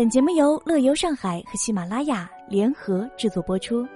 [0.00, 3.86] 本节目由乐游上海和喜马拉雅联合制作播出。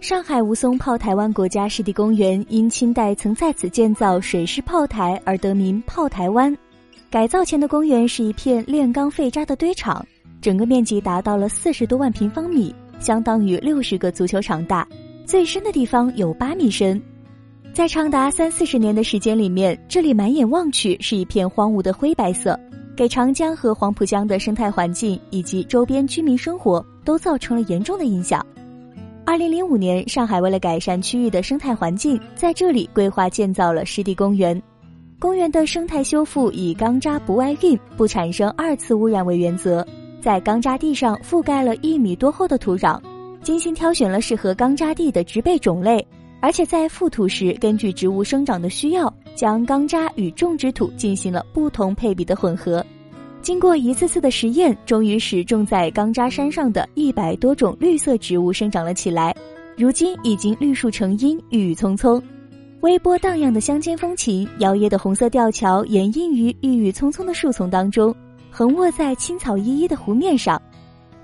[0.00, 6.56] 上海吴淞炮台湾国家湿地公园因清代曾在此建造水师炮台而得名炮台湾。
[7.10, 10.02] 改造前的公园是一片炼钢废渣的堆场，
[10.40, 14.88] 整个面积达到了四十多万平方米，相当于六十个足球场大。
[15.26, 16.98] 最深的地方有八米深。
[17.74, 22.56] 在长达三四十年的时间里面，这里满眼望去是一片荒芜的灰白色，
[22.96, 28.46] 给长江和黄浦江的生态环境以及周边居民生活都造成了严重的影响。
[29.24, 34.62] 二零零五年，上海为了改善区域的生态环境，在这里规划建造了湿地公园。
[35.18, 39.84] 公园的生态修复以钢渣不外运、不产生二次污染为原则，
[40.20, 43.00] 在钢渣地上覆盖了一米多厚的土壤，
[43.42, 46.06] 精心挑选了适合钢渣地的植被种类，
[46.44, 52.84] 而且在覆土时根据植物生长的需要，将钢渣与种植土进行了不同配比的混合。
[53.40, 59.34] 经过一次次的实验，终于使种在钢渣山上的一百多种绿色植物生长了起来。
[59.74, 62.22] 如今已经绿树成荫，郁郁葱葱。
[62.82, 68.14] 微波荡漾的乡间风情，摇曳的红色吊桥掩映于郁郁葱葱的树丛当中，
[68.50, 70.60] 横卧在青草依依的湖面上。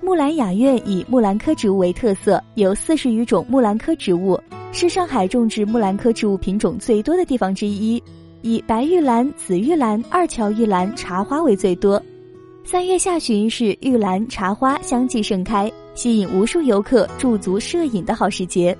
[0.01, 4.35] 木兰雅苑以木兰科植物为特色，有四十余种木兰科植物，
[4.73, 8.01] 是上海种植木兰科植物品种最多的地方之一，
[8.41, 12.01] 以白玉兰、紫玉兰、二乔玉兰、茶花为最多。
[12.63, 18.75] 三月下旬是玉兰、茶花相继盛开，吸引无数游客驻足摄影的好时节。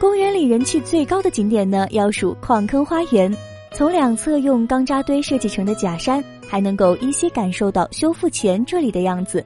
[0.00, 3.32] 公园里人气最高的景点呢，要数矿坑花园。
[3.72, 9.44] 从两侧用钢渣堆设计成的假山，还能够依稀感受到修复前这里的样子。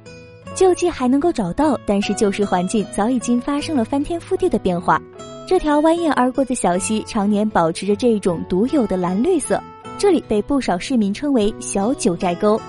[0.55, 5.01] 旧迹还能够找到，但是旧时环境早已经发生了翻天覆地的变化。
[5.49, 9.59] 这条蜿蜒而过的小溪，常年保持着这种独有的蓝绿色，
[9.97, 12.61] 这里被不少市民称为“小九寨沟”。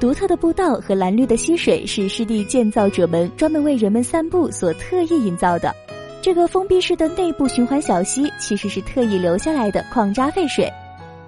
[0.00, 5.72] 独特的步道和蓝绿的溪水是湿地建造者们专门为人们散步所特意营造的。
[6.20, 10.68] 这个封闭式的内部循环小溪其实是特意留下来的矿渣废水。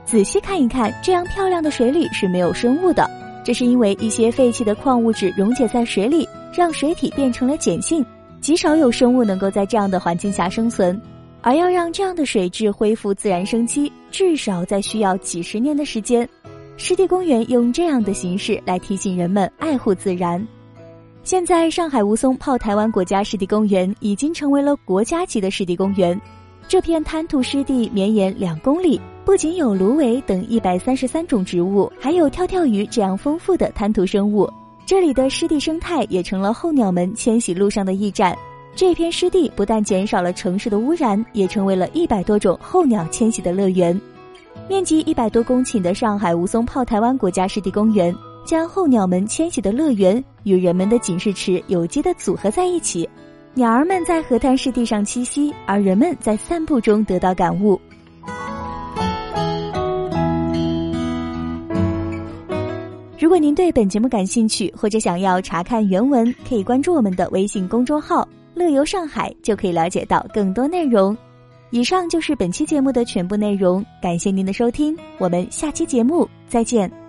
[0.05, 3.09] 仔细看一看，这样漂亮的水里是没有生物的，
[3.45, 8.05] 这是因为一些废弃的矿物质溶解在水里，让水体变成了碱性，
[8.41, 11.01] 极少有生物能够在这样的环境下生存。
[11.43, 16.28] 而要让这样的水质恢复自然生机，至少在需要几十年的时间。
[16.77, 20.47] 湿地公园用这样的形式来提醒人们爱护自然。
[21.23, 26.19] 现在，上海吴淞炮台湾国家湿地公园已经成为了国家级的湿地公园。
[26.69, 34.51] 这片滩涂湿地绵延两公里，不仅有芦苇等一百三十三种植物，还有跳跳鱼这样丰富的滩涂生物。
[34.91, 38.37] 这里的湿地生态也成了候鸟们迁徙路上的驿站。
[38.75, 43.97] 这片湿地不但减少了城市的污染，也成为了一百多种候鸟迁徙的乐园。
[44.69, 48.12] 面积一百多公顷的上海吴淞炮台湾国家湿地公园，
[48.45, 53.09] 将候鸟们迁徙的乐园与人们的警示池有机的组合在一起。
[53.55, 57.81] 鸟儿们在河滩湿地上栖息，而人们在散步中得到感悟。
[63.21, 68.27] 如果您对本节目感兴趣，或者想要查看原文，可以关注我们的微信公众号
[68.57, 71.15] “乐游上海”，就可以了解到更多内容。
[71.69, 77.00] 以上就是本期节目的全部内容，感谢您的收听，我们下期节目再见。